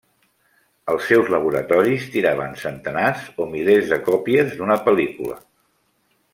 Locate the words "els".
0.93-1.09